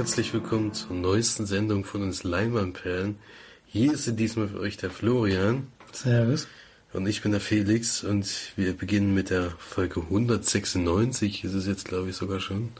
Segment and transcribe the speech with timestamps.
[0.00, 3.18] herzlich willkommen zur neuesten Sendung von uns Leinwandperlen.
[3.66, 5.66] Hier ist diesmal für euch der Florian.
[5.92, 6.46] Servus.
[6.94, 11.84] Und ich bin der Felix und wir beginnen mit der Folge 196, ist es jetzt
[11.84, 12.70] glaube ich sogar schon.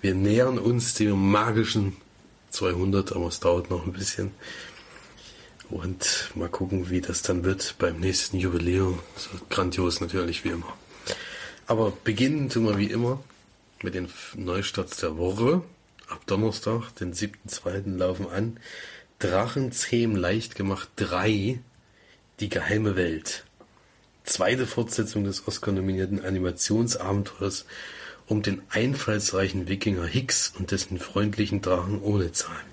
[0.00, 1.98] Wir nähern uns dem magischen
[2.48, 4.30] 200, aber es dauert noch ein bisschen.
[5.68, 9.00] Und mal gucken, wie das dann wird beim nächsten Jubiläum.
[9.18, 10.72] So grandios natürlich wie immer.
[11.66, 13.22] Aber beginnen tun wir wie immer
[13.82, 15.62] mit den Neustarts der Woche.
[16.18, 17.96] Ab Donnerstag, den 7.2.
[17.96, 18.58] laufen an.
[19.20, 21.60] Drachenzähm leicht gemacht 3.
[22.40, 23.44] Die geheime Welt.
[24.24, 27.66] Zweite Fortsetzung des Oscar-nominierten Animationsabenteuers
[28.26, 32.66] um den einfallsreichen Wikinger Hicks und dessen freundlichen Drachen ohne Zahn.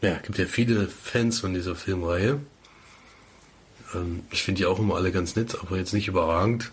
[0.00, 2.38] Ja, gibt ja viele Fans von dieser Filmreihe.
[3.92, 6.70] Ähm, ich finde die auch immer alle ganz nett, aber jetzt nicht überragend.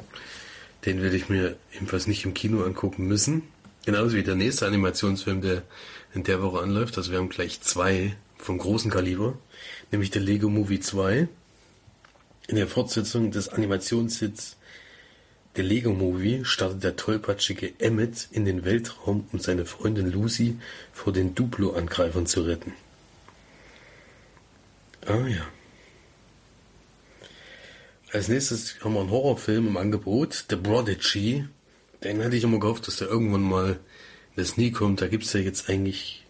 [0.85, 3.41] Den werde ich mir ebenfalls nicht im Kino angucken müssen.
[3.87, 5.63] Genauso wie der nächste Animationsfilm, der
[6.13, 6.97] in der Woche anläuft.
[6.97, 9.37] Also wir haben gleich zwei vom großen Kaliber,
[9.93, 11.29] nämlich der Lego Movie 2.
[12.49, 14.57] In der Fortsetzung des Animationshits
[15.55, 20.57] der Lego Movie startet der tollpatschige Emmett in den Weltraum, um seine Freundin Lucy
[20.91, 22.73] vor den Duplo-Angreifern zu retten.
[25.05, 25.47] Ah ja.
[28.11, 31.45] Als nächstes haben wir einen Horrorfilm im Angebot, The Prodigy.
[32.03, 33.79] Den hatte ich immer gehofft, dass der irgendwann mal
[34.35, 35.01] der Sneak kommt.
[35.01, 36.25] Da gibt es ja jetzt eigentlich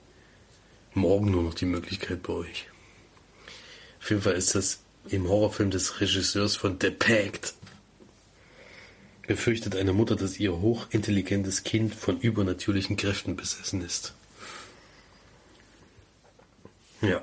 [0.94, 2.68] morgen nur noch die Möglichkeit bei euch.
[4.00, 7.54] Auf jeden Fall ist das im Horrorfilm des Regisseurs von The Pact.
[9.28, 14.16] Befürchtet eine Mutter, dass ihr hochintelligentes Kind von übernatürlichen Kräften besessen ist.
[17.02, 17.22] Ja.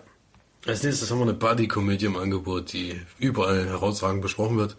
[0.67, 4.77] Als nächstes haben wir eine Buddy-Komödie im Angebot, die überall herausragend besprochen wird.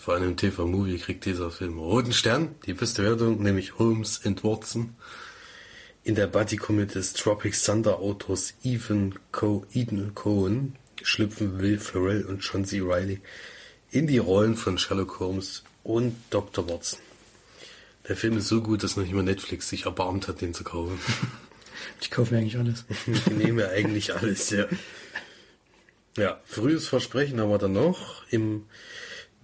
[0.00, 4.42] Vor allem im TV-Movie kriegt dieser Film roten Stern, die beste Wertung, nämlich Holmes and
[4.42, 4.96] Watson.
[6.04, 12.40] In der Buddy-Komödie des Tropic Thunder Autors Ethan, Co Ethan Cohen schlüpfen Will Ferrell und
[12.40, 12.80] John C.
[12.82, 13.20] Reilly
[13.90, 16.66] in die Rollen von Sherlock Holmes und Dr.
[16.66, 16.98] Watson.
[18.08, 20.64] Der Film ist so gut, dass noch nicht mal Netflix sich erbarmt hat, den zu
[20.64, 20.98] kaufen.
[22.00, 22.86] Ich kaufe mir eigentlich alles.
[23.06, 24.64] Ich nehme eigentlich alles, ja.
[26.16, 28.26] Ja, frühes Versprechen haben wir dann noch.
[28.30, 28.64] Im,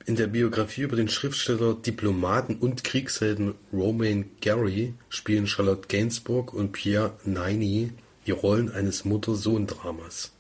[0.07, 6.73] in der Biografie über den Schriftsteller, Diplomaten und Kriegshelden Romain Gary spielen Charlotte Gainsbourg und
[6.73, 7.93] Pierre Niney
[8.27, 10.33] die Rollen eines Mutter-Sohn-Dramas.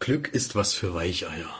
[0.00, 1.54] Glück ist was für Weicheier.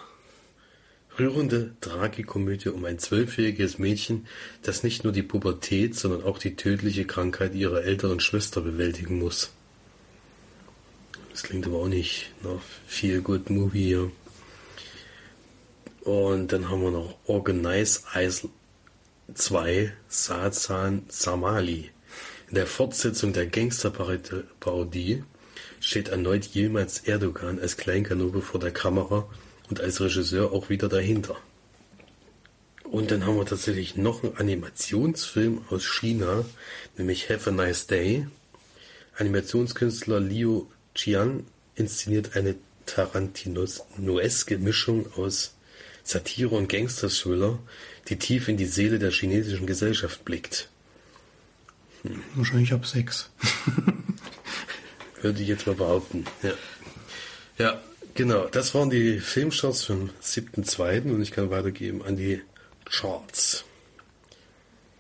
[1.19, 4.27] Rührende Tragikomödie um ein zwölfjähriges Mädchen,
[4.63, 9.51] das nicht nur die Pubertät, sondern auch die tödliche Krankheit ihrer älteren Schwester bewältigen muss.
[11.33, 14.13] Das klingt aber auch nicht nach viel Good Movie hier.
[16.09, 18.49] Und dann haben wir noch Organize Eyes
[19.35, 21.91] 2 Sazan Samali.
[22.49, 25.23] In der Fortsetzung der Gangsterparodie
[25.81, 29.29] steht erneut Yilmaz Erdogan als Kleinkanube vor der Kamera
[29.69, 31.37] und als Regisseur auch wieder dahinter.
[32.85, 36.47] Und dann haben wir tatsächlich noch einen Animationsfilm aus China,
[36.97, 38.27] nämlich Have a Nice Day.
[39.19, 42.55] Animationskünstler Liu Qian inszeniert eine
[42.87, 45.53] Tarantinoeske Mischung aus
[46.09, 47.59] Satire und Gangster-Thriller,
[48.09, 50.71] die tief in die Seele der chinesischen Gesellschaft blickt.
[52.03, 52.23] Hm.
[52.35, 53.29] Wahrscheinlich ab sechs.
[55.21, 56.25] Würde ich jetzt mal behaupten.
[56.43, 56.53] Ja.
[57.59, 57.83] Ja,
[58.15, 58.47] genau.
[58.47, 61.13] Das waren die Filmstarts vom 7.2.
[61.13, 62.41] und ich kann weitergeben an die
[62.87, 63.65] Charts.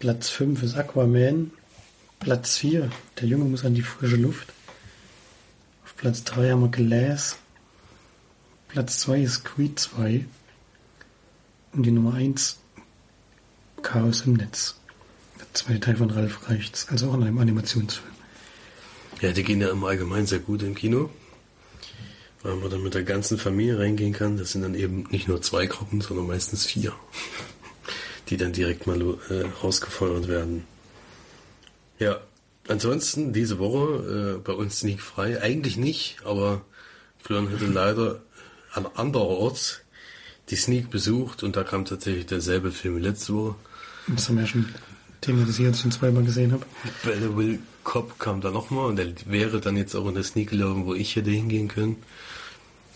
[0.00, 1.52] Platz 5 ist Aquaman.
[2.20, 4.52] Platz 4, der Junge muss an die frische Luft.
[5.86, 7.38] Auf Platz 3 haben wir Glass.
[8.68, 10.26] Platz 2 ist Creed 2.
[11.72, 12.58] Und die Nummer 1
[13.82, 14.76] Chaos im Netz.
[15.38, 18.12] Der zweite Teil von Ralf Reichts, also auch in einem Animationsfilm.
[19.20, 21.10] Ja, die gehen ja im Allgemeinen sehr gut im Kino.
[22.42, 24.36] Weil man dann mit der ganzen Familie reingehen kann.
[24.36, 26.92] Das sind dann eben nicht nur zwei Gruppen, sondern meistens vier.
[28.28, 30.64] Die dann direkt mal äh, rausgefeuert werden.
[31.98, 32.20] Ja,
[32.68, 35.42] ansonsten diese Woche äh, bei uns Sneak frei.
[35.42, 36.62] Eigentlich nicht, aber
[37.18, 38.22] Florian hatte leider
[38.72, 39.80] an anderorts
[40.50, 43.54] die Sneak besucht und da kam tatsächlich derselbe Film wie letzte Woche.
[44.06, 44.66] Das haben wir ja schon
[45.20, 46.64] thematisiert, dass ich ihn zweimal gesehen habe.
[47.04, 50.50] Belle Will Cop kam da nochmal und der wäre dann jetzt auch in der Sneak
[50.50, 51.96] gelaufen, wo ich hätte hingehen können.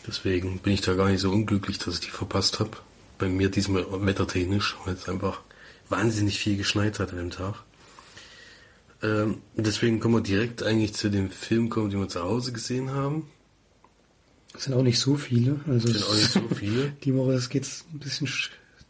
[0.07, 2.71] Deswegen bin ich da gar nicht so unglücklich, dass ich die verpasst habe.
[3.19, 5.41] Bei mir diesmal wettertechnisch, weil es einfach
[5.89, 7.55] wahnsinnig viel geschneit hat an dem Tag.
[9.03, 12.91] Ähm, deswegen können wir direkt eigentlich zu dem Film kommen, den wir zu Hause gesehen
[12.91, 13.29] haben.
[14.53, 15.61] Das sind auch nicht so viele.
[15.67, 16.91] Also sind auch nicht so viele.
[17.05, 18.29] Die Woche geht es ein bisschen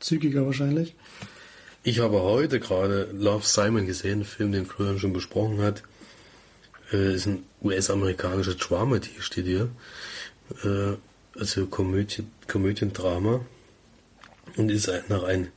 [0.00, 0.94] zügiger wahrscheinlich.
[1.85, 5.82] Ich habe heute gerade Love Simon gesehen, einen Film, den Florian schon besprochen hat.
[6.93, 9.69] Äh, ist ein US-amerikanischer Dramedy, steht hier.
[10.64, 10.97] Äh,
[11.38, 13.44] also Komödie, Komödiendrama.
[14.56, 15.49] Und ist nach einem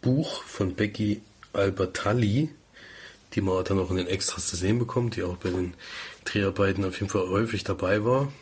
[0.00, 1.22] Buch von Becky
[1.52, 2.48] Albertalli,
[3.34, 5.74] die man dann auch in den Extras zu sehen bekommt, die auch bei den
[6.24, 8.32] Dreharbeiten auf jeden Fall häufig dabei war.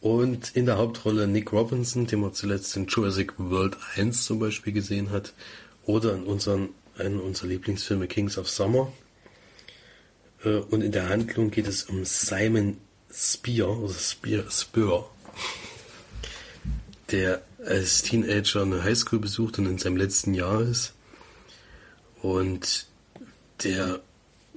[0.00, 4.72] Und in der Hauptrolle Nick Robinson, den man zuletzt in Jurassic World 1 zum Beispiel
[4.72, 5.32] gesehen hat,
[5.84, 8.92] oder in unseren, einen unserer Lieblingsfilme Kings of Summer.
[10.44, 12.78] Äh, und in der Handlung geht es um Simon
[13.12, 15.10] Spear, oder Spear, Spur,
[17.10, 20.92] der als Teenager eine Highschool besucht und in seinem letzten Jahr ist.
[22.22, 22.86] Und
[23.62, 24.00] der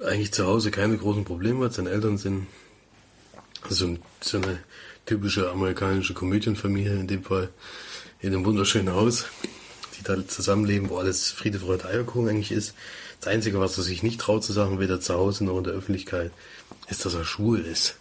[0.04, 1.74] eigentlich zu Hause keine großen Probleme hat.
[1.74, 2.48] Seine Eltern sind
[3.64, 4.60] also so eine
[5.10, 7.50] typische amerikanische Komödienfamilie in dem Fall
[8.20, 9.26] in einem wunderschönen Haus,
[9.98, 12.76] die da zusammenleben, wo alles Friede, Freude, Eierkuchen eigentlich ist.
[13.20, 15.74] Das Einzige, was er sich nicht traut zu sagen, weder zu Hause noch in der
[15.74, 16.32] Öffentlichkeit,
[16.90, 17.96] ist, dass er schwul ist.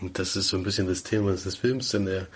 [0.00, 2.28] Und das ist so ein bisschen das Thema des Films, denn er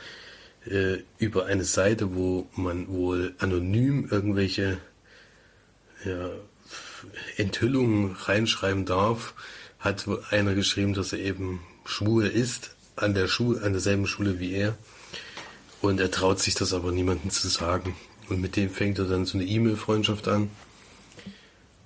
[0.68, 4.78] äh, über eine Seite, wo man wohl anonym irgendwelche
[6.04, 6.30] ja,
[7.36, 9.34] Enthüllungen reinschreiben darf,
[9.78, 14.54] hat einer geschrieben, dass er eben schwul ist, an der Schule, an derselben Schule wie
[14.54, 14.76] er.
[15.82, 17.94] Und er traut sich das aber niemandem zu sagen.
[18.28, 20.50] Und mit dem fängt er dann so eine E-Mail-Freundschaft an.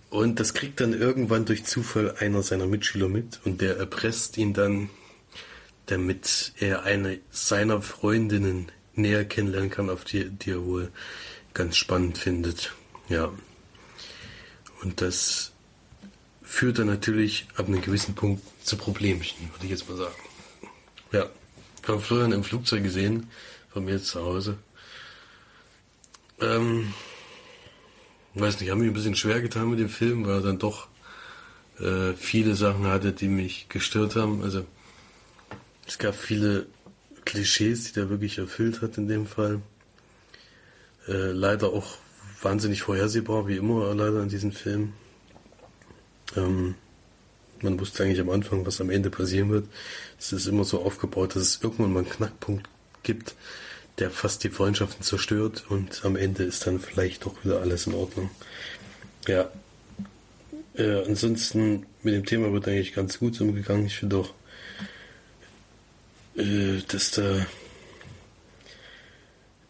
[0.08, 4.52] Und das kriegt dann irgendwann durch Zufall einer seiner Mitschüler mit und der erpresst ihn
[4.54, 4.90] dann,
[5.86, 10.90] damit er eine seiner Freundinnen näher kennenlernen kann, auf die, die er wohl
[11.54, 12.72] ganz spannend findet.
[13.08, 13.32] Ja.
[14.82, 15.52] Und das
[16.42, 20.14] führt dann natürlich ab einem gewissen Punkt zu Problemchen, würde ich jetzt mal sagen.
[21.12, 21.28] Ja,
[21.82, 23.28] ich habe Florian im Flugzeug gesehen,
[23.72, 24.58] von mir zu Hause.
[26.40, 26.94] Ähm,
[28.34, 30.86] weiß nicht, habe mich ein bisschen schwer getan mit dem Film, weil er dann doch
[31.80, 34.42] äh, viele Sachen hatte, die mich gestört haben.
[34.44, 34.64] Also
[35.86, 36.66] es gab viele
[37.24, 39.60] Klischees, die der wirklich erfüllt hat in dem Fall.
[41.08, 41.98] Äh, leider auch
[42.40, 44.92] wahnsinnig vorhersehbar, wie immer leider in diesem Film.
[46.36, 46.76] Ähm,
[47.62, 49.66] man wusste eigentlich am Anfang, was am Ende passieren wird.
[50.18, 52.68] Es ist immer so aufgebaut, dass es irgendwann mal einen Knackpunkt
[53.02, 53.34] gibt,
[53.98, 57.94] der fast die Freundschaften zerstört und am Ende ist dann vielleicht doch wieder alles in
[57.94, 58.30] Ordnung.
[59.26, 59.50] Ja.
[60.74, 63.86] Äh, ansonsten mit dem Thema wird eigentlich ganz gut umgegangen.
[63.86, 64.32] Ich finde auch,
[66.36, 67.46] äh, dass da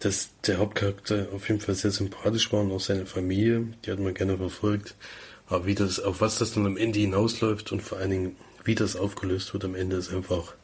[0.00, 4.00] dass der Hauptcharakter auf jeden Fall sehr sympathisch war und auch seine Familie, die hat
[4.00, 4.94] man gerne verfolgt.
[5.50, 8.76] Aber wie das, auf was das dann am Ende hinausläuft und vor allen Dingen, wie
[8.76, 10.54] das aufgelöst wird am Ende, ist einfach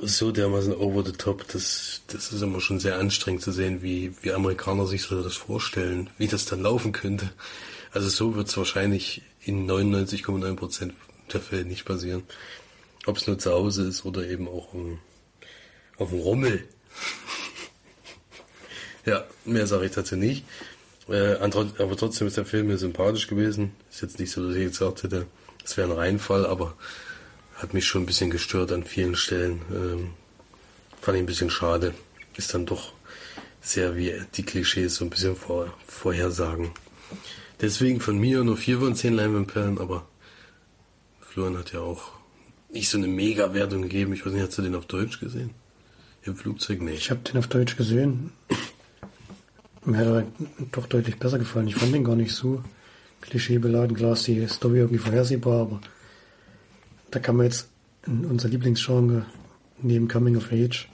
[0.00, 1.46] so dermaßen over the top.
[1.48, 5.36] Das, das ist immer schon sehr anstrengend zu sehen, wie, wie Amerikaner sich so das
[5.36, 7.32] vorstellen, wie das dann laufen könnte.
[7.92, 10.92] Also so wird es wahrscheinlich in 99,9%
[11.32, 12.24] der Fälle nicht passieren.
[13.06, 14.98] Ob es nur zu Hause ist oder eben auch um,
[15.98, 16.66] auf dem Rummel.
[19.04, 20.44] ja, mehr sage ich dazu nicht.
[21.08, 23.72] Äh, aber trotzdem ist der Film mir sympathisch gewesen.
[23.90, 25.26] Ist jetzt nicht so, dass ich gesagt hätte,
[25.64, 26.74] es wäre ein Reinfall, aber
[27.56, 29.62] hat mich schon ein bisschen gestört an vielen Stellen.
[29.70, 30.10] Ähm,
[31.00, 31.94] fand ich ein bisschen schade.
[32.36, 32.92] Ist dann doch
[33.60, 36.70] sehr wie die Klischees so ein bisschen vor, vorhersagen.
[37.60, 40.06] Deswegen von mir nur 4 von 10 Leinwandperlen, aber
[41.20, 42.12] Florian hat ja auch
[42.70, 44.12] nicht so eine Mega-Wertung gegeben.
[44.12, 45.50] Ich weiß nicht, hast du den auf Deutsch gesehen?
[46.22, 46.98] Im Flugzeug nicht.
[46.98, 48.32] Ich habe den auf Deutsch gesehen.
[49.84, 50.26] Mir hat er
[50.72, 51.68] doch deutlich besser gefallen.
[51.68, 52.62] Ich fand den gar nicht so
[53.20, 53.96] klischeebeladen.
[53.96, 55.80] Klar ist die Story irgendwie vorhersehbar, aber
[57.10, 57.68] da kann man jetzt
[58.06, 59.26] in unser Lieblingsgenre
[59.82, 60.88] neben Coming of Age,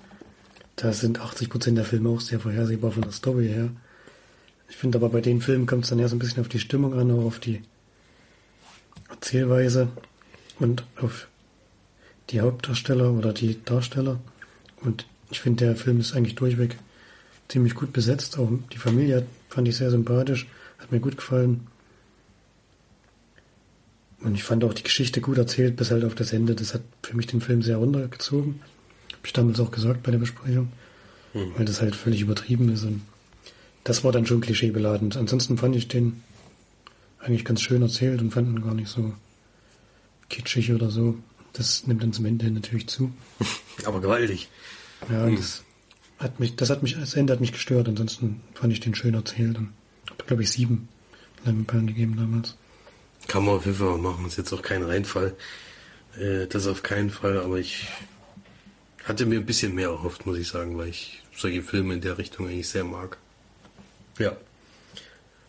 [0.76, 3.70] da sind 80% der Filme auch sehr vorhersehbar von der Story her.
[4.68, 6.60] Ich finde aber bei den Filmen kommt es dann eher so ein bisschen auf die
[6.60, 7.62] Stimmung an, auch auf die
[9.08, 9.88] Erzählweise
[10.58, 11.28] und auf
[12.30, 14.20] die Hauptdarsteller oder die Darsteller.
[14.82, 16.78] Und ich finde, der Film ist eigentlich durchweg
[17.50, 18.38] ziemlich gut besetzt.
[18.38, 20.46] Auch die Familie fand ich sehr sympathisch,
[20.78, 21.66] hat mir gut gefallen.
[24.20, 26.54] Und ich fand auch die Geschichte gut erzählt, bis halt auf das Ende.
[26.54, 28.60] Das hat für mich den Film sehr runtergezogen.
[29.12, 30.70] Habe ich damals auch gesagt bei der Besprechung.
[31.32, 31.52] Mhm.
[31.56, 32.84] Weil das halt völlig übertrieben ist.
[32.84, 33.02] Und
[33.84, 35.12] das war dann schon klischeebeladen.
[35.16, 36.22] Ansonsten fand ich den
[37.18, 39.12] eigentlich ganz schön erzählt und fand ihn gar nicht so
[40.28, 41.16] kitschig oder so.
[41.54, 43.12] Das nimmt dann zum Ende natürlich zu.
[43.84, 44.48] Aber gewaltig.
[45.10, 45.36] Ja, mhm.
[45.36, 45.64] das
[46.20, 47.88] hat mich, das hat mich, das Ende hat mich gestört.
[47.88, 49.58] Ansonsten fand ich den schön erzählt.
[49.58, 49.72] Und
[50.08, 50.88] habe, glaube ich, sieben
[51.44, 52.56] Lemmenperlen gegeben damals.
[53.26, 54.26] Kann man auf jeden Fall machen.
[54.26, 55.34] Ist jetzt auch kein Reinfall.
[56.18, 57.88] Äh, das auf keinen Fall, aber ich
[59.04, 62.18] hatte mir ein bisschen mehr erhofft, muss ich sagen, weil ich solche Filme in der
[62.18, 63.16] Richtung eigentlich sehr mag.
[64.18, 64.36] Ja.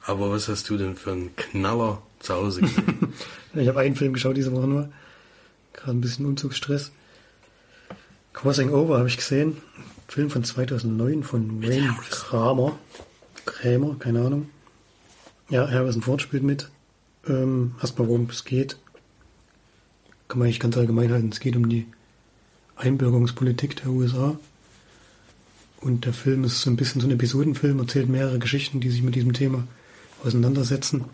[0.04, 3.13] Aber was hast du denn für einen Knaller zu Hause gesehen?
[3.54, 4.90] Ich habe einen Film geschaut diese Woche nur.
[5.74, 6.94] Gerade ein bisschen Umzugsstress.
[8.32, 9.58] Crossing Over habe ich gesehen.
[10.12, 12.77] Film von 2009 von Wayne Kramer.
[13.46, 14.50] Krämer, keine Ahnung.
[15.50, 16.70] Ja, Harrison Ford spielt mit.
[17.25, 18.75] Ähm, erstmal, worum es geht.
[20.27, 21.30] Kann man eigentlich ganz allgemein halten.
[21.30, 21.88] Es geht um die
[22.75, 24.38] Einbürgerungspolitik der USA.
[25.80, 29.03] Und der Film ist so ein bisschen so ein Episodenfilm, erzählt mehrere Geschichten, die sich
[29.03, 29.65] mit diesem Thema
[30.25, 31.06] auseinandersetzen.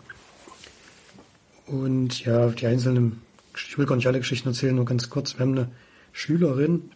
[1.66, 3.22] Und ja, die einzelnen,
[3.54, 5.38] ich will gar nicht alle Geschichten erzählen, nur ganz kurz.
[5.38, 5.70] Wir haben eine
[6.12, 6.90] Schülerin,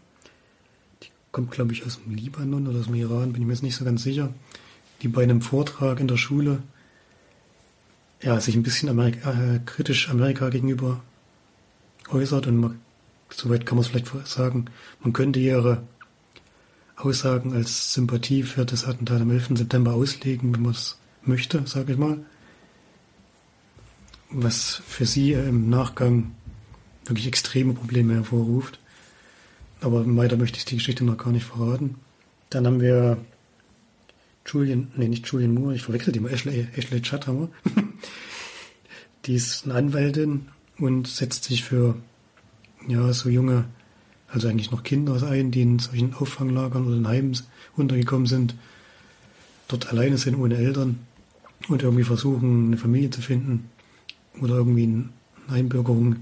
[1.33, 3.77] kommt, glaube ich, aus dem Libanon oder aus dem Iran, bin ich mir jetzt nicht
[3.77, 4.33] so ganz sicher,
[5.03, 6.63] die bei einem Vortrag in der Schule
[8.21, 11.03] ja, sich ein bisschen Amerika, äh, kritisch Amerika gegenüber
[12.11, 12.81] äußert und man,
[13.31, 14.67] soweit kann man es vielleicht sagen,
[15.01, 15.83] man könnte ihre
[16.95, 19.57] Aussagen als Sympathie für das Attentat am 11.
[19.57, 22.19] September auslegen, wenn man es möchte, sage ich mal
[24.33, 26.33] was für sie im Nachgang
[27.05, 28.79] wirklich extreme Probleme hervorruft.
[29.83, 31.97] Aber weiter möchte ich die Geschichte noch gar nicht verraten.
[32.51, 33.19] Dann haben wir
[34.47, 37.49] Julian, nee, nicht Julian Moore, ich verwechsel die mal, Ashley, Ashley Chathammer.
[39.27, 40.49] die ist eine Anwältin
[40.79, 41.97] und setzt sich für,
[42.87, 43.65] ja, so junge,
[44.29, 47.39] also eigentlich noch Kinder ein, die in solchen Auffanglagern oder in Heimen
[47.77, 48.55] untergekommen sind,
[49.69, 51.01] dort alleine sind ohne Eltern
[51.69, 53.69] und irgendwie versuchen, eine Familie zu finden
[54.41, 55.09] oder irgendwie eine
[55.49, 56.17] Einbürgerung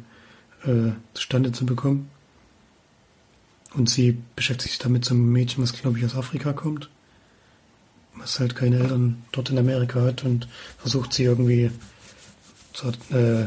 [0.64, 2.08] äh, zustande zu bekommen.
[3.74, 6.90] Und sie beschäftigt sich damit so einem Mädchen, was glaube ich aus Afrika kommt,
[8.16, 10.48] was halt keine Eltern dort in Amerika hat und
[10.78, 11.70] versucht sie irgendwie
[12.72, 13.44] zur, äh,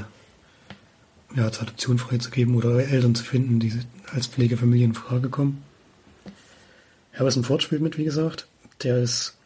[1.35, 3.73] ja, zur Adoption freizugeben oder Eltern zu finden, die
[4.13, 5.63] als Pflegefamilie in Frage kommen.
[7.13, 8.47] Harrison Ford spielt mit, wie gesagt.
[8.81, 9.37] Der ist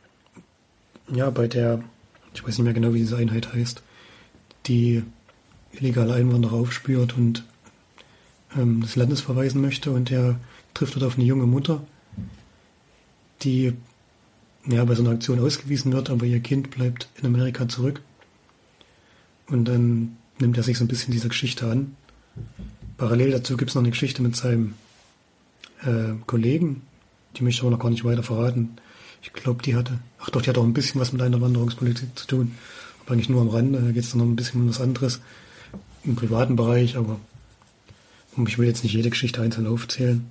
[1.11, 1.83] ja bei der,
[2.33, 3.81] ich weiß nicht mehr genau, wie diese Einheit heißt,
[4.67, 5.03] die
[5.71, 7.43] illegale Einwanderer aufspürt und
[8.55, 9.91] ähm, des Landes verweisen möchte.
[9.91, 10.39] Und er
[10.77, 11.81] trifft dort auf eine junge Mutter,
[13.41, 13.73] die
[14.67, 18.01] ja, bei so einer Aktion ausgewiesen wird, aber ihr Kind bleibt in Amerika zurück.
[19.47, 21.95] Und dann nimmt er sich so ein bisschen dieser Geschichte an.
[22.97, 24.73] Parallel dazu gibt es noch eine Geschichte mit seinem
[25.83, 26.81] äh, Kollegen,
[27.35, 28.77] die möchte ich aber noch gar nicht weiter verraten.
[29.21, 32.17] Ich glaube, die hatte, ach doch, die hat auch ein bisschen was mit einer Wanderungspolitik
[32.17, 32.51] zu tun
[33.07, 33.79] aber eigentlich nur am Rande.
[33.81, 35.21] Da geht es dann noch ein bisschen um was anderes
[36.03, 37.19] im privaten Bereich, aber
[38.45, 40.25] ich will jetzt nicht jede Geschichte einzeln aufzählen.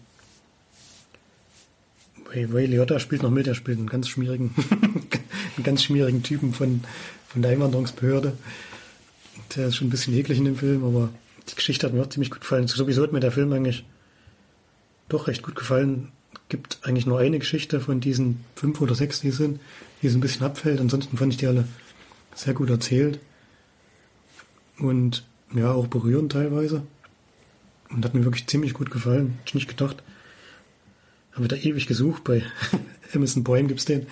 [2.45, 4.55] Ray Liotta spielt noch mit, er spielt einen ganz schmierigen,
[5.57, 6.83] einen ganz schmierigen Typen von,
[7.29, 8.33] von der Einwanderungsbehörde.
[9.55, 11.11] Der ist schon ein bisschen eklig in dem Film, aber
[11.49, 12.67] die Geschichte hat mir auch ziemlich gut gefallen.
[12.67, 13.85] Sowieso hat mir der Film eigentlich
[15.09, 16.09] doch recht gut gefallen.
[16.49, 19.61] Gibt eigentlich nur eine Geschichte von diesen fünf oder sechs, die sind,
[20.03, 20.81] die so ein bisschen abfällt.
[20.81, 21.67] Ansonsten fand ich die alle
[22.35, 23.19] sehr gut erzählt
[24.79, 25.25] und
[25.55, 26.83] ja, auch berührend teilweise.
[27.89, 29.39] Und hat mir wirklich ziemlich gut gefallen.
[29.39, 30.03] Hätte ich nicht gedacht.
[31.37, 32.25] Habe da ewig gesucht.
[32.25, 32.43] Bei
[33.13, 34.07] Emerson Boyne gibt es den,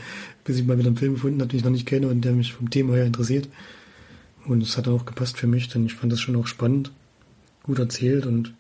[0.45, 2.33] bis ich mal wieder einen Film gefunden habe, den ich noch nicht kenne und der
[2.33, 3.49] mich vom Thema her interessiert.
[4.47, 6.93] Und es hat auch gepasst für mich, denn ich fand das schon auch spannend,
[7.62, 8.52] gut erzählt und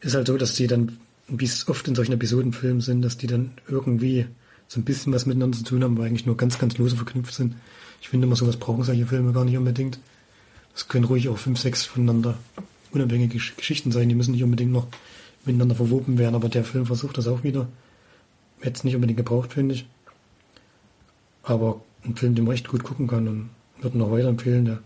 [0.00, 3.28] ist halt so, dass die dann, wie es oft in solchen Episodenfilmen sind, dass die
[3.28, 4.26] dann irgendwie
[4.66, 7.34] so ein bisschen was miteinander zu tun haben, aber eigentlich nur ganz, ganz lose verknüpft
[7.34, 7.54] sind.
[8.00, 10.00] Ich finde immer, sowas brauchen solche Filme gar nicht unbedingt.
[10.72, 12.38] Das können ruhig auch fünf, sechs voneinander
[12.92, 14.08] unabhängige Geschichten sein.
[14.08, 14.88] Die müssen nicht unbedingt noch
[15.44, 17.68] miteinander verwoben werden, aber der Film versucht das auch wieder.
[18.60, 19.86] Hätte es nicht unbedingt gebraucht, finde ich.
[21.42, 24.78] Aber ein Film, den man echt gut gucken kann und würde noch weiterempfehlen, der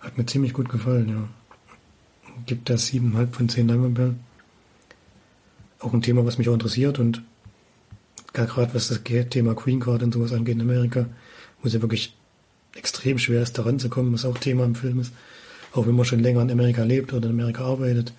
[0.00, 1.28] hat mir ziemlich gut gefallen, ja.
[2.46, 4.20] Gibt da siebeneinhalb von zehn Leinwandperlen.
[5.78, 7.22] Auch ein Thema, was mich auch interessiert und
[8.32, 11.06] gerade was das Thema Queen Card und sowas angeht in Amerika,
[11.60, 12.14] wo es ja wirklich
[12.76, 15.12] extrem schwer ist, da ranzukommen, was auch Thema im Film ist.
[15.72, 18.12] Auch wenn man schon länger in Amerika lebt oder in Amerika arbeitet,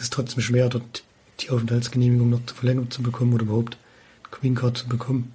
[0.00, 1.04] ist es trotzdem schwer, dort
[1.40, 3.76] die Aufenthaltsgenehmigung noch zu verlängern zu bekommen oder überhaupt
[4.30, 5.34] Queen Card zu bekommen.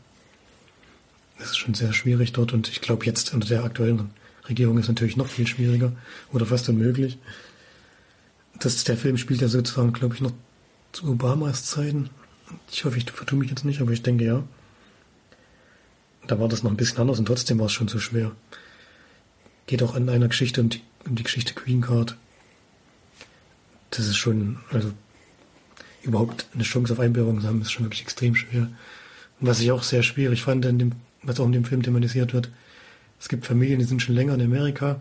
[1.37, 4.09] Das ist schon sehr schwierig dort und ich glaube jetzt unter der aktuellen
[4.49, 5.91] Regierung ist natürlich noch viel schwieriger
[6.33, 7.19] oder fast unmöglich.
[8.59, 10.31] Das, der Film spielt ja sozusagen, glaube ich, noch
[10.93, 12.09] zu Obamas Zeiten.
[12.71, 14.43] Ich hoffe, ich vertue mich jetzt nicht, aber ich denke ja.
[16.25, 18.31] Da war das noch ein bisschen anders und trotzdem war es schon so schwer.
[19.67, 22.17] Geht auch an einer Geschichte um die, um die Geschichte Queen Card.
[23.95, 24.91] Das ist schon, also
[26.03, 28.69] überhaupt eine Chance auf Einbürgerung zu haben, ist schon wirklich extrem schwer.
[29.39, 30.91] Und was ich auch sehr schwierig fand, in dem,
[31.23, 32.49] was auch in dem Film thematisiert wird,
[33.19, 34.99] es gibt Familien, die sind schon länger in Amerika,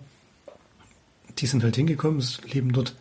[1.38, 2.94] die sind halt hingekommen, leben dort,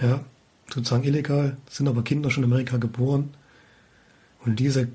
[0.00, 0.24] ja,
[0.72, 3.30] sozusagen illegal, sind aber Kinder schon in Amerika geboren.
[4.44, 4.88] Und diese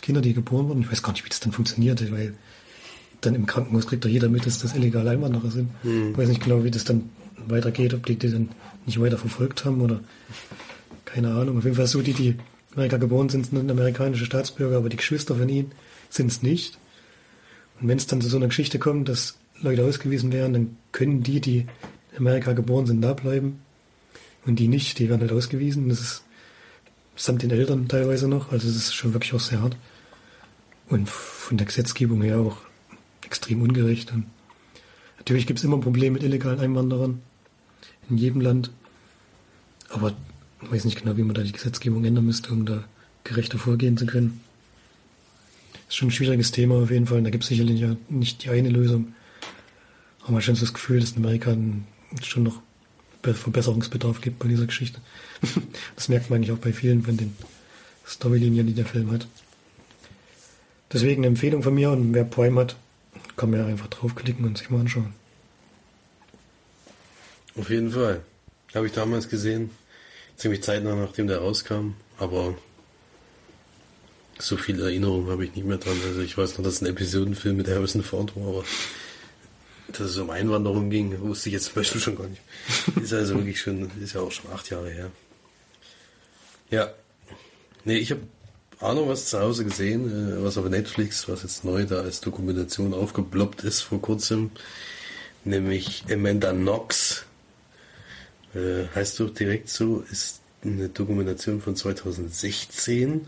[0.00, 2.34] Kinder, die geboren wurden, ich weiß gar nicht, wie das dann funktioniert, weil
[3.22, 5.70] dann im Krankenhaus kriegt doch jeder mit, dass das illegale Einwanderer sind.
[5.82, 6.12] Hm.
[6.12, 8.48] Ich weiß nicht genau, wie das dann weitergeht, ob die die dann
[8.86, 10.00] nicht weiter verfolgt haben oder
[11.04, 11.58] keine Ahnung.
[11.58, 12.38] Auf jeden Fall so, die, die in
[12.74, 15.72] Amerika geboren sind, sind amerikanische Staatsbürger, aber die Geschwister von ihnen
[16.10, 16.78] sind es nicht.
[17.80, 21.22] Und wenn es dann zu so einer Geschichte kommt, dass Leute ausgewiesen werden, dann können
[21.22, 21.66] die, die
[22.12, 23.60] in Amerika geboren sind, da bleiben.
[24.46, 25.88] Und die nicht, die werden halt ausgewiesen.
[25.88, 26.24] Das ist
[27.16, 28.52] samt den Eltern teilweise noch.
[28.52, 29.76] Also es ist schon wirklich auch sehr hart.
[30.88, 32.58] Und von der Gesetzgebung her auch
[33.24, 34.12] extrem ungerecht.
[34.12, 34.26] Und
[35.18, 37.20] natürlich gibt es immer Probleme mit illegalen Einwanderern
[38.08, 38.70] in jedem Land.
[39.90, 40.12] Aber
[40.62, 42.84] ich weiß nicht genau, wie man da die Gesetzgebung ändern müsste, um da
[43.22, 44.40] gerechter vorgehen zu können.
[45.88, 47.18] Ist schon ein schwieriges Thema auf jeden Fall.
[47.18, 49.14] Und da gibt es sicherlich ja nicht die eine Lösung.
[50.20, 51.56] Aber man hat schon das Gefühl, dass in Amerika
[52.22, 52.62] schon noch
[53.22, 55.00] Verbesserungsbedarf gibt bei dieser Geschichte.
[55.96, 57.34] das merkt man eigentlich auch bei vielen von den
[58.06, 59.26] Storylinien, die der Film hat.
[60.92, 62.76] Deswegen eine Empfehlung von mir und wer Prime hat,
[63.36, 65.14] kann man ja einfach draufklicken und sich mal anschauen.
[67.56, 68.22] Auf jeden Fall.
[68.74, 69.70] Habe ich damals gesehen.
[70.36, 71.94] Ziemlich zeitnah, nachdem der rauskam.
[72.18, 72.54] Aber
[74.38, 75.96] so viel Erinnerung habe ich nicht mehr dran.
[76.06, 78.64] Also ich weiß noch, dass ein Episodenfilm mit Harrison Ford war, aber
[79.88, 82.42] dass es um Einwanderung ging, wusste ich jetzt zum Beispiel schon gar nicht.
[83.00, 85.10] Ist also wirklich schon, ist ja auch schon acht Jahre her.
[86.70, 86.92] Ja.
[87.84, 88.22] Nee, ich habe
[88.80, 92.94] noch was zu Hause gesehen, äh, was auf Netflix, was jetzt neu da als Dokumentation
[92.94, 94.50] aufgeploppt ist vor kurzem.
[95.44, 97.24] Nämlich Amanda Knox.
[98.54, 103.26] Äh, heißt doch direkt so, ist eine Dokumentation von 2016.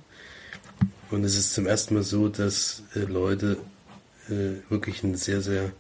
[1.10, 3.58] Und es ist zum ersten Mal so, dass äh, Leute
[4.28, 5.72] äh, wirklich eine sehr, sehr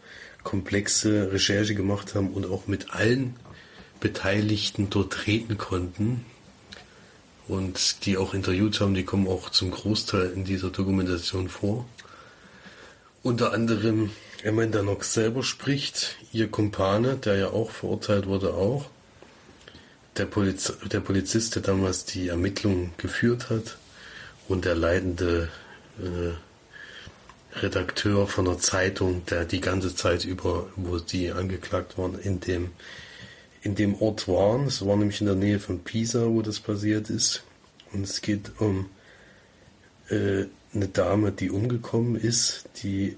[0.42, 3.34] komplexe Recherche gemacht haben und auch mit allen
[4.00, 6.24] Beteiligten dort reden konnten
[7.48, 11.86] und die auch interviewt haben, die kommen auch zum Großteil in dieser Dokumentation vor.
[13.22, 14.10] Unter anderem
[14.44, 18.86] Amanda Knox selber spricht, ihr Kumpane, der ja auch verurteilt wurde, auch.
[20.16, 23.76] Der, Poliz der Polizist, der damals die Ermittlungen geführt hat
[24.48, 25.50] und der leidende
[25.98, 26.32] äh,
[27.58, 32.70] Redakteur von einer Zeitung, der die ganze Zeit über, wo die angeklagt waren, in dem
[33.66, 34.66] in dem Ort waren.
[34.66, 37.42] Es war nämlich in der Nähe von Pisa, wo das passiert ist.
[37.92, 38.88] Und es geht um
[40.08, 43.16] äh, eine Dame, die umgekommen ist, die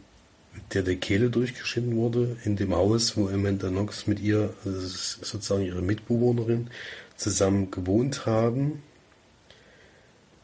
[0.72, 5.62] der der Kehle durchgeschnitten wurde in dem Haus, wo Amanda Knox mit ihr, also sozusagen
[5.62, 6.68] ihre Mitbewohnerin,
[7.16, 8.82] zusammen gewohnt haben.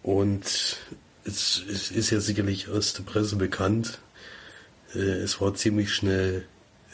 [0.02, 0.44] Und
[1.24, 4.00] es, es ist ja sicherlich aus der Presse bekannt.
[4.94, 6.44] Äh, es war ziemlich schnell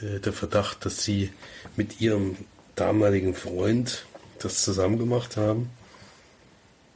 [0.00, 1.30] äh, der Verdacht, dass sie
[1.76, 2.36] mit ihrem
[2.80, 4.06] damaligen Freund
[4.38, 5.70] das zusammen gemacht haben.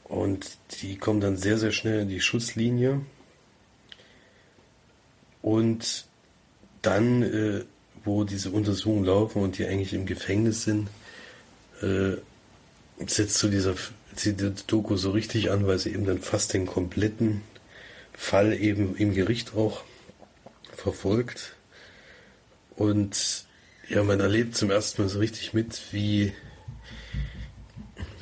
[0.05, 3.01] Und die kommen dann sehr, sehr schnell in die Schusslinie.
[5.41, 6.05] Und
[6.81, 7.63] dann, äh,
[8.03, 10.89] wo diese Untersuchungen laufen und die eigentlich im Gefängnis sind,
[11.81, 12.17] äh,
[13.05, 13.75] setzt so dieser
[14.23, 14.35] die
[14.67, 17.41] Doku so richtig an, weil sie eben dann fast den kompletten
[18.13, 19.83] Fall eben im Gericht auch
[20.73, 21.55] verfolgt.
[22.77, 23.44] Und
[23.89, 26.33] ja, man erlebt zum ersten Mal so richtig mit, wie,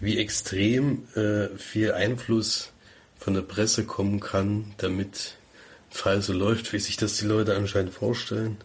[0.01, 2.71] wie extrem äh, viel Einfluss
[3.17, 5.35] von der Presse kommen kann, damit
[5.89, 8.57] Fall so läuft, wie sich das die Leute anscheinend vorstellen.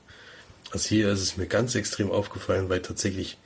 [0.70, 3.38] Also hier ist es mir ganz extrem aufgefallen, weil tatsächlich,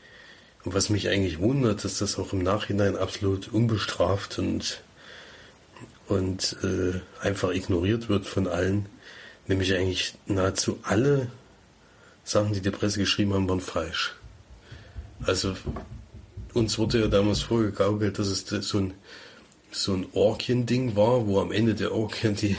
[0.65, 4.81] was mich eigentlich wundert, dass das auch im Nachhinein absolut unbestraft und,
[6.09, 8.87] und äh, einfach ignoriert wird von allen,
[9.47, 11.29] nämlich eigentlich nahezu alle
[12.25, 14.15] Sachen, die die Presse geschrieben haben, waren falsch.
[15.25, 15.57] Also
[16.55, 18.95] uns wurde ja damals vorgegaukelt, dass es so ein
[19.75, 22.57] so ein Orkien-Ding war, wo am Ende der Orkien die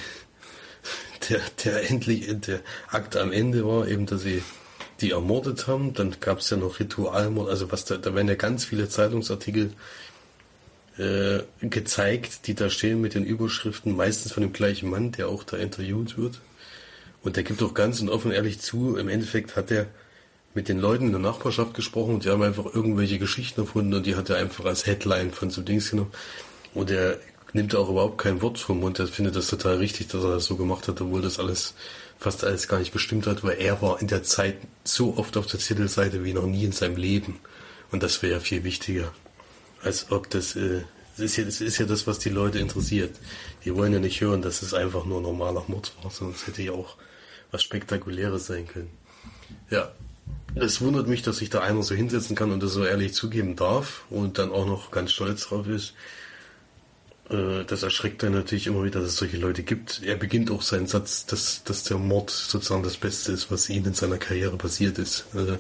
[1.30, 4.44] der, der endlich der Akt am Ende war, eben, dass sie
[5.00, 5.94] die ermordet haben.
[5.94, 9.72] Dann gab es ja noch Ritualmord, also was da, da werden ja ganz viele Zeitungsartikel
[10.98, 15.44] äh, gezeigt, die da stehen mit den Überschriften, meistens von dem gleichen Mann, der auch
[15.44, 16.42] da interviewt wird.
[17.24, 19.88] Und der gibt auch ganz und offen ehrlich zu, im Endeffekt hat er
[20.54, 24.06] mit den Leuten in der Nachbarschaft gesprochen und die haben einfach irgendwelche Geschichten erfunden und
[24.06, 26.12] die hat er einfach als Headline von so Dings genommen.
[26.74, 27.18] Und er
[27.54, 29.00] nimmt auch überhaupt kein Wort vom Mund.
[29.00, 31.74] Er findet das total richtig, dass er das so gemacht hat, obwohl das alles,
[32.20, 35.48] fast alles gar nicht gestimmt hat, weil er war in der Zeit so oft auf
[35.48, 37.40] der Titelseite wie noch nie in seinem Leben.
[37.92, 39.14] Und das wäre ja viel wichtiger.
[39.82, 40.82] Als ob das, äh,
[41.16, 43.16] das ist ja, das ist ja das, was die Leute interessiert.
[43.66, 46.72] Die wollen ja nicht hören, dass es einfach nur normaler Mord war, es hätte ja
[46.72, 46.96] auch
[47.54, 48.90] was Spektakuläres sein können.
[49.70, 49.92] Ja,
[50.56, 53.56] es wundert mich, dass sich da einer so hinsetzen kann und das so ehrlich zugeben
[53.56, 55.94] darf und dann auch noch ganz stolz drauf ist.
[57.30, 60.02] Äh, das erschreckt dann natürlich immer wieder, dass es solche Leute gibt.
[60.04, 63.86] Er beginnt auch seinen Satz, dass, dass der Mord sozusagen das Beste ist, was ihm
[63.86, 65.26] in seiner Karriere passiert ist.
[65.34, 65.58] Also,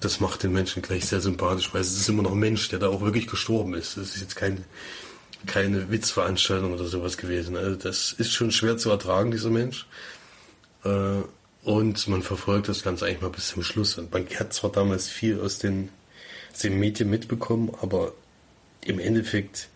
[0.00, 2.78] das macht den Menschen gleich sehr sympathisch, weil es ist immer noch ein Mensch, der
[2.78, 3.96] da auch wirklich gestorben ist.
[3.96, 4.64] Das ist jetzt kein,
[5.46, 7.56] keine Witzveranstaltung oder sowas gewesen.
[7.56, 9.86] Also das ist schon schwer zu ertragen, dieser Mensch.
[10.84, 11.22] Äh,
[11.62, 13.98] und man verfolgt das Ganze eigentlich mal bis zum Schluss.
[13.98, 15.90] Und man hat zwar damals viel aus den,
[16.52, 18.12] aus den Medien mitbekommen, aber
[18.82, 19.68] im Endeffekt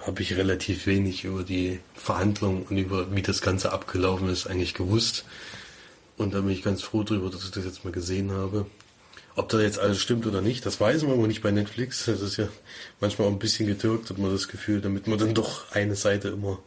[0.00, 4.74] habe ich relativ wenig über die Verhandlungen und über wie das Ganze abgelaufen ist eigentlich
[4.74, 5.24] gewusst.
[6.16, 8.66] Und da bin ich ganz froh drüber, dass ich das jetzt mal gesehen habe.
[9.36, 12.06] Ob da jetzt alles stimmt oder nicht, das weiß man aber nicht bei Netflix.
[12.06, 12.48] Das ist ja
[13.00, 16.28] manchmal auch ein bisschen getürkt, hat man das Gefühl, damit man dann doch eine Seite
[16.28, 16.58] immer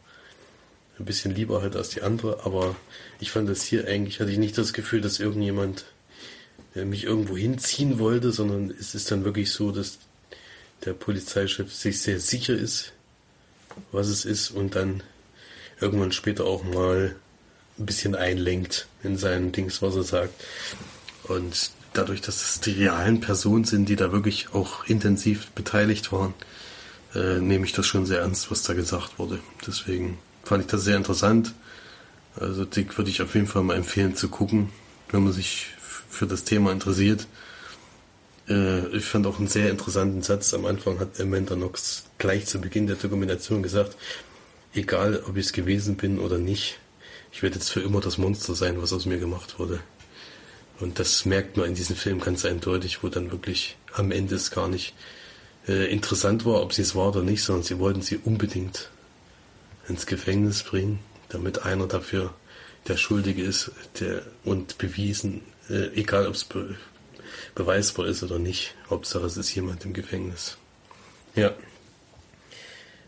[0.98, 2.44] ein bisschen lieber hat als die andere.
[2.44, 2.76] Aber
[3.20, 5.84] ich fand das hier eigentlich, hatte ich nicht das Gefühl, dass irgendjemand
[6.74, 9.98] äh, mich irgendwo hinziehen wollte, sondern es ist dann wirklich so, dass
[10.84, 12.92] der Polizeichef sich sehr sicher ist,
[13.92, 15.02] was es ist und dann
[15.80, 17.16] irgendwann später auch mal
[17.78, 20.44] ein bisschen einlenkt in seinen Dings, was er sagt.
[21.24, 26.34] Und dadurch, dass es die realen Personen sind, die da wirklich auch intensiv beteiligt waren,
[27.14, 29.40] äh, nehme ich das schon sehr ernst, was da gesagt wurde.
[29.66, 31.54] Deswegen fand ich das sehr interessant.
[32.36, 34.70] Also die würde ich auf jeden Fall mal empfehlen zu gucken,
[35.10, 35.68] wenn man sich
[36.08, 37.26] für das Thema interessiert.
[38.48, 40.54] Äh, ich fand auch einen sehr interessanten Satz.
[40.54, 43.96] Am Anfang hat Amanda Knox gleich zu Beginn der Dokumentation gesagt,
[44.74, 46.78] egal ob ich es gewesen bin oder nicht,
[47.32, 49.80] ich werde jetzt für immer das Monster sein, was aus mir gemacht wurde.
[50.80, 54.50] Und das merkt man in diesem Film ganz eindeutig, wo dann wirklich am Ende es
[54.50, 54.94] gar nicht
[55.68, 58.90] äh, interessant war, ob sie es war oder nicht, sondern sie wollten sie unbedingt
[59.88, 62.34] ins Gefängnis bringen, damit einer dafür
[62.88, 66.76] der Schuldige ist der, und bewiesen, äh, egal ob es be
[67.54, 68.74] beweisbar ist oder nicht.
[68.90, 70.56] Hauptsache es ist jemand im Gefängnis.
[71.34, 71.52] Ja.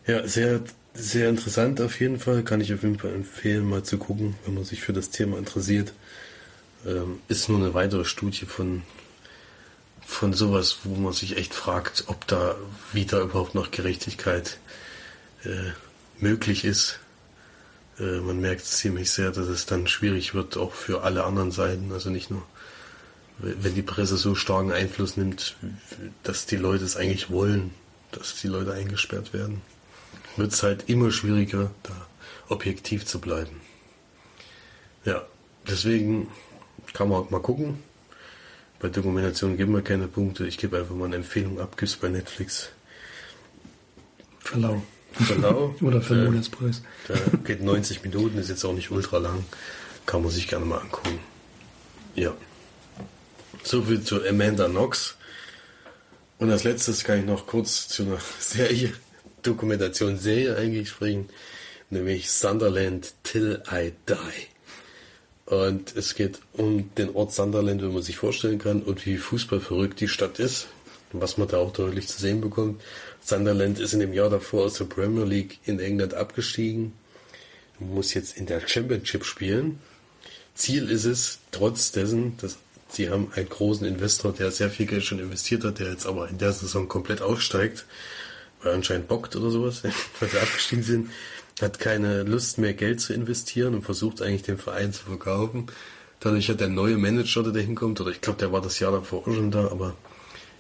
[0.07, 0.61] Ja, sehr,
[0.95, 2.43] sehr interessant auf jeden Fall.
[2.43, 5.39] Kann ich auf jeden Fall empfehlen, mal zu gucken, wenn man sich für das Thema
[5.39, 5.93] interessiert.
[6.87, 8.83] Ähm, ist nur eine weitere Studie von,
[10.05, 12.57] von sowas, wo man sich echt fragt, ob da
[12.93, 14.59] wieder überhaupt noch Gerechtigkeit
[15.45, 15.73] äh,
[16.21, 16.99] möglich ist.
[17.99, 21.93] Äh, man merkt ziemlich sehr, dass es dann schwierig wird, auch für alle anderen Seiten,
[21.93, 22.43] also nicht nur
[23.39, 25.57] wenn die Presse so starken Einfluss nimmt,
[26.23, 27.75] dass die Leute es eigentlich wollen,
[28.13, 29.61] dass die Leute eingesperrt werden,
[30.37, 32.07] wird es halt immer schwieriger, da
[32.49, 33.61] objektiv zu bleiben.
[35.05, 35.23] Ja,
[35.69, 36.29] deswegen
[36.93, 37.83] kann man mal gucken.
[38.79, 40.47] Bei Dokumentation geben wir keine Punkte.
[40.47, 41.77] Ich gebe einfach mal eine Empfehlung ab.
[41.77, 42.71] Gibt's bei Netflix.
[44.41, 44.83] Verlau.
[45.25, 45.75] Verlau.
[45.81, 46.83] Oder für den Monatspreis.
[47.09, 49.45] Der geht 90 Minuten, ist jetzt auch nicht ultra lang.
[50.05, 51.19] Kann man sich gerne mal angucken.
[52.15, 52.35] Ja.
[53.63, 55.17] So viel zu Amanda Knox.
[56.39, 58.93] Und als letztes kann ich noch kurz zu einer Serie,
[59.43, 61.29] Dokumentation Serie eigentlich springen,
[61.91, 64.47] nämlich Sunderland Till I Die.
[65.47, 70.01] Und es geht um den Ort Sunderland, wie man sich vorstellen kann, und wie fußballverrückt
[70.01, 70.67] die Stadt ist.
[71.13, 72.83] Was man da auch deutlich zu sehen bekommt.
[73.23, 76.93] Sunderland ist in dem Jahr davor aus der Premier League in England abgestiegen,
[77.79, 79.79] muss jetzt in der Championship spielen.
[80.55, 85.05] Ziel ist es, trotz dessen, dass Sie haben einen großen Investor, der sehr viel Geld
[85.05, 87.85] schon investiert hat, der jetzt aber in der Saison komplett aussteigt,
[88.61, 89.83] weil er anscheinend bockt oder sowas,
[90.21, 91.11] weil sie abgestiegen sind,
[91.61, 95.67] hat keine Lust mehr Geld zu investieren und versucht eigentlich den Verein zu verkaufen.
[96.21, 98.93] Dadurch hat der neue Manager, der da hinkommt, oder ich glaube, der war das Jahr
[98.93, 99.95] davor schon da, aber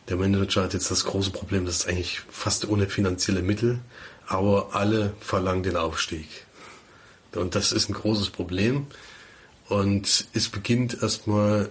[0.08, 3.80] der Manager hat jetzt das große Problem, das ist eigentlich fast ohne finanzielle Mittel,
[4.26, 6.28] aber alle verlangen den Aufstieg.
[7.34, 8.86] Und das ist ein großes Problem.
[9.68, 11.68] Und es beginnt erstmal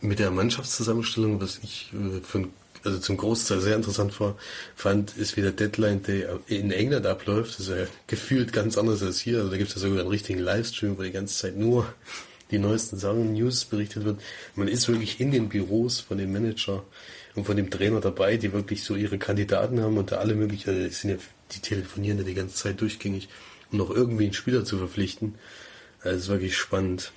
[0.00, 2.52] mit der Mannschaftszusammenstellung, was ich äh, von,
[2.84, 4.36] also zum Großteil sehr interessant war,
[4.76, 7.58] fand, ist wie der Deadline Day in England abläuft.
[7.58, 9.38] Das ist ja gefühlt ganz anders als hier.
[9.38, 11.86] Also da gibt es ja sogar einen richtigen Livestream, wo die ganze Zeit nur
[12.50, 14.20] die neuesten Sachen, News berichtet wird.
[14.54, 16.84] Man ist wirklich in den Büros von dem Manager
[17.34, 20.70] und von dem Trainer dabei, die wirklich so ihre Kandidaten haben und da alle möglichen,
[20.70, 21.16] also sind ja,
[21.52, 23.28] die telefonieren ja die ganze Zeit durchgängig,
[23.70, 25.34] um noch irgendwie einen Spieler zu verpflichten.
[26.00, 27.12] Also ist wirklich spannend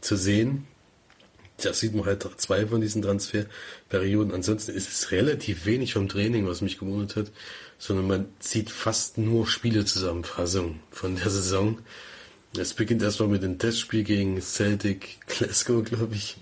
[0.00, 0.66] zu sehen
[1.64, 4.32] da sieht man halt zwei von diesen Transferperioden.
[4.32, 7.32] Ansonsten ist es relativ wenig vom Training, was mich gewundert hat,
[7.78, 11.78] sondern man sieht fast nur Spielezusammenfassungen von der Saison.
[12.56, 16.36] Es beginnt erstmal mit dem Testspiel gegen Celtic Glasgow, glaube ich,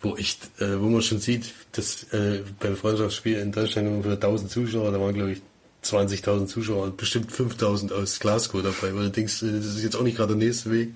[0.00, 4.50] wo ich, äh, wo man schon sieht, dass äh, beim Freundschaftsspiel in Deutschland ungefähr 1000
[4.50, 5.42] Zuschauer, da waren glaube ich
[5.84, 10.16] 20.000 Zuschauer und bestimmt 5.000 aus Glasgow dabei, denkst, äh, das ist jetzt auch nicht
[10.16, 10.94] gerade der nächste Weg,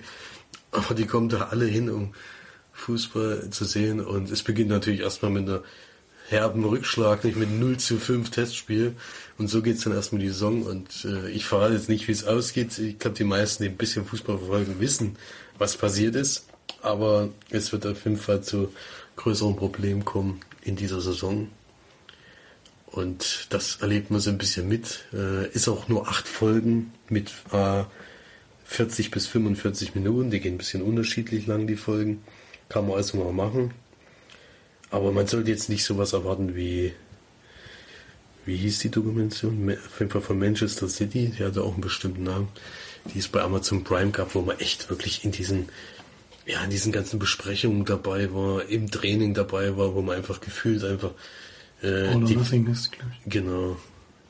[0.71, 2.13] aber die kommen da alle hin, um
[2.73, 3.99] Fußball zu sehen.
[3.99, 5.63] Und es beginnt natürlich erstmal mit einer
[6.29, 8.95] herben Rückschlag, nicht mit 0 zu 5 Testspiel.
[9.37, 10.63] Und so geht's dann erstmal die Saison.
[10.63, 12.77] Und äh, ich verrate jetzt nicht, wie es ausgeht.
[12.77, 15.15] Ich glaube, die meisten, die ein bisschen Fußball verfolgen, wissen,
[15.57, 16.45] was passiert ist.
[16.81, 18.71] Aber es wird auf jeden Fall zu
[19.15, 21.49] größeren Problemen kommen in dieser Saison.
[22.85, 25.05] Und das erlebt man so ein bisschen mit.
[25.13, 27.83] Äh, ist auch nur acht Folgen mit äh,
[28.65, 30.31] 40 bis 45 Minuten.
[30.31, 32.23] Die gehen ein bisschen unterschiedlich lang, die Folgen.
[32.67, 33.73] Kann man also mal machen.
[34.91, 36.93] Aber man sollte jetzt nicht sowas erwarten wie,
[38.45, 39.77] wie hieß die Dokumentation?
[39.85, 41.31] Auf jeden Fall von Manchester City.
[41.37, 42.47] Die hatte auch einen bestimmten Namen.
[43.13, 45.69] Die es bei Amazon Prime gab, wo man echt wirklich in diesen,
[46.45, 50.83] ja, in diesen ganzen Besprechungen dabei war, im Training dabei war, wo man einfach gefühlt
[50.83, 51.11] einfach
[51.81, 53.31] äh, All die, Nothing ist, glaube ich.
[53.31, 53.77] Genau.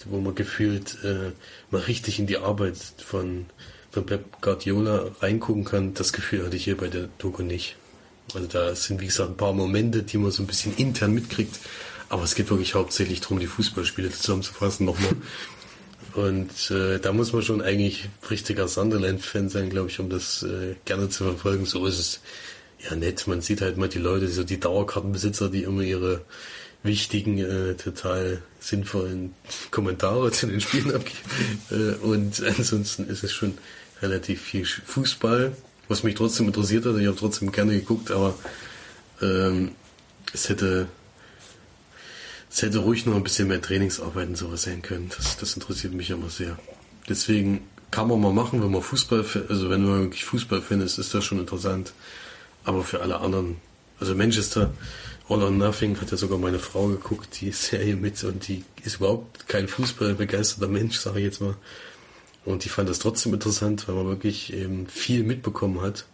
[0.06, 1.32] Wo man gefühlt äh,
[1.72, 3.48] mal richtig in die Arbeit von,
[3.92, 5.94] von Pep Guardiola reingucken kann.
[5.94, 7.76] Das Gefühl hatte ich hier bei der Doku nicht.
[8.34, 11.60] Also da sind, wie gesagt, ein paar Momente, die man so ein bisschen intern mitkriegt.
[12.10, 15.16] Aber es geht wirklich hauptsächlich darum, die Fußballspiele zusammenzufassen nochmal.
[16.16, 20.76] Und äh, da muss man schon eigentlich richtiger Sunderland-Fan sein, glaube ich, um das äh,
[20.86, 21.66] gerne zu verfolgen.
[21.66, 22.22] So ist es
[22.90, 23.28] ja nett.
[23.28, 26.22] Man sieht halt mal die Leute, so die Dauerkartenbesitzer, die immer ihre
[26.82, 29.34] wichtigen, äh, total sinnvollen
[29.70, 31.20] Kommentare zu den Spielen abgeben.
[31.70, 33.58] Äh, und ansonsten ist es schon
[34.02, 35.56] relativ viel Fußball,
[35.90, 36.96] was mich trotzdem interessiert hat.
[36.98, 38.36] Ich habe trotzdem gerne geguckt, aber
[39.22, 39.72] ähm,
[40.32, 40.88] es hätte
[42.52, 45.12] es hätte ruhig noch ein bisschen mehr Trainingsarbeit und sowas sein können.
[45.16, 46.58] Das, das interessiert mich immer sehr.
[47.08, 51.14] Deswegen kann man mal machen, wenn man Fußball, also wenn man wirklich Fußballfan ist, ist
[51.14, 51.94] das schon interessant.
[52.64, 53.58] Aber für alle anderen,
[54.00, 54.74] also Manchester,
[55.28, 58.96] All or Nothing hat ja sogar meine Frau geguckt, die Serie mit und die ist
[58.96, 61.56] überhaupt kein fußballbegeisterter Mensch, sage ich jetzt mal.
[62.50, 66.06] Und die fand das trotzdem interessant, weil man wirklich eben viel mitbekommen hat.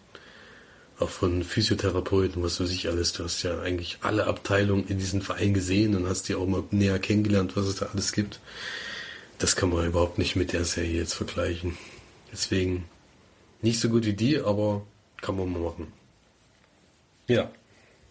[1.00, 3.14] Auch von Physiotherapeuten, was weiß ich alles.
[3.14, 6.66] Du hast ja eigentlich alle Abteilungen in diesem Verein gesehen und hast die auch mal
[6.72, 8.42] näher kennengelernt, was es da alles gibt.
[9.38, 11.78] Das kann man überhaupt nicht mit der Serie jetzt vergleichen.
[12.34, 12.84] Deswegen
[13.62, 14.86] nicht so gut wie die, aber
[15.22, 15.88] kann man mal machen.
[17.28, 17.50] Ja.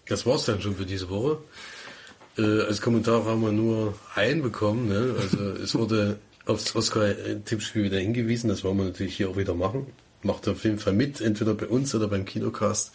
[0.06, 1.42] Das war's dann schon für diese Woche.
[2.38, 4.88] Äh, als Kommentar haben wir nur einen bekommen.
[4.88, 5.14] Ne?
[5.20, 8.48] Also es wurde aufs Oscar-Tippspiel wieder hingewiesen.
[8.48, 9.86] Das wollen wir natürlich hier auch wieder machen.
[10.22, 12.92] Macht auf jeden Fall mit, entweder bei uns oder beim Kinocast.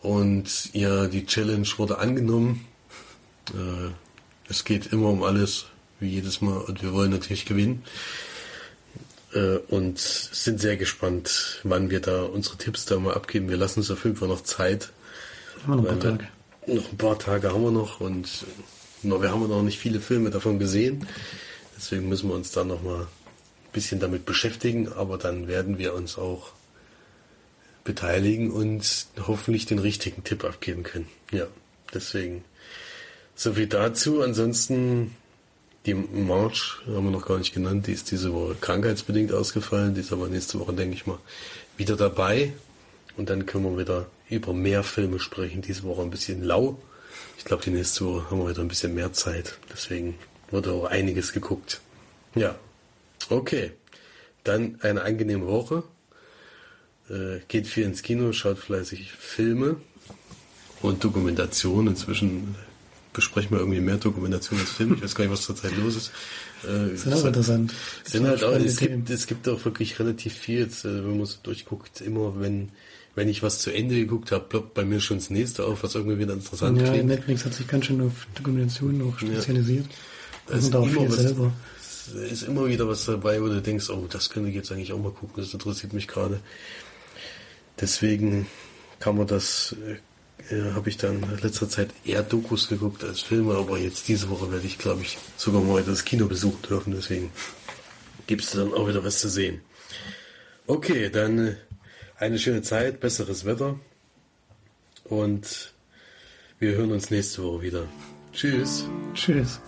[0.00, 2.66] Und ja, die Challenge wurde angenommen.
[3.50, 3.90] Äh,
[4.48, 5.66] es geht immer um alles,
[6.00, 6.58] wie jedes Mal.
[6.58, 7.82] Und wir wollen natürlich gewinnen.
[9.34, 13.48] Äh, und sind sehr gespannt, wann wir da unsere Tipps da mal abgeben.
[13.48, 14.90] Wir lassen uns auf jeden Fall noch Zeit
[15.66, 16.28] haben wir noch ein paar Tage.
[16.66, 18.28] Noch ein paar Tage haben wir noch und
[19.02, 21.06] noch, wir haben noch nicht viele Filme davon gesehen.
[21.78, 25.94] Deswegen müssen wir uns da noch mal ein bisschen damit beschäftigen, aber dann werden wir
[25.94, 26.50] uns auch
[27.84, 31.06] beteiligen und hoffentlich den richtigen Tipp abgeben können.
[31.30, 31.46] Ja,
[31.94, 32.44] deswegen
[33.36, 34.22] so viel dazu.
[34.22, 35.14] Ansonsten
[35.86, 37.86] die March haben wir noch gar nicht genannt.
[37.86, 39.94] Die ist diese Woche krankheitsbedingt ausgefallen.
[39.94, 41.18] Die ist aber nächste Woche, denke ich mal,
[41.76, 42.52] wieder dabei.
[43.16, 45.62] Und dann können wir wieder über mehr Filme sprechen.
[45.62, 46.76] Diese Woche ein bisschen lau.
[47.38, 49.58] Ich glaube, die nächste Woche haben wir wieder ein bisschen mehr Zeit.
[49.72, 50.16] Deswegen
[50.50, 51.80] wurde auch einiges geguckt.
[52.34, 52.56] Ja,
[53.28, 53.72] okay.
[54.44, 55.82] Dann eine angenehme Woche.
[57.10, 59.76] Äh, geht viel ins Kino, schaut fleißig Filme
[60.82, 61.86] und Dokumentation.
[61.86, 62.54] Inzwischen
[63.12, 64.94] besprechen wir irgendwie mehr Dokumentation als Film.
[64.94, 66.12] Ich weiß gar nicht, was zurzeit los ist.
[66.64, 67.72] Äh, sind auch interessant.
[68.04, 71.26] Sind halt auch, es, gibt, es gibt auch wirklich relativ viel, jetzt, äh, wenn man
[71.26, 72.70] so durchguckt, immer wenn
[73.18, 75.96] wenn ich was zu Ende geguckt habe, ploppt bei mir schon das nächste auf, was
[75.96, 77.08] irgendwie wieder interessant ja, klingt.
[77.08, 79.86] Netflix hat sich ganz schön auf Dokumentationen auch spezialisiert.
[79.86, 79.92] Ja.
[80.48, 84.48] Da ist, immer was, ist immer wieder was dabei, wo du denkst, oh, das könnte
[84.48, 86.40] ich jetzt eigentlich auch mal gucken, das interessiert mich gerade.
[87.80, 88.46] Deswegen
[88.98, 89.76] kann man das,
[90.50, 94.30] äh, habe ich dann in letzter Zeit eher Dokus geguckt als Filme, aber jetzt diese
[94.30, 97.30] Woche werde ich, glaube ich, sogar mal das Kino besuchen dürfen, deswegen
[98.26, 99.60] gibt es dann auch wieder was zu sehen.
[100.66, 101.56] Okay, dann äh,
[102.18, 103.78] eine schöne Zeit, besseres Wetter
[105.04, 105.72] und
[106.58, 107.88] wir hören uns nächste Woche wieder.
[108.32, 108.84] Tschüss.
[109.14, 109.60] Tschüss.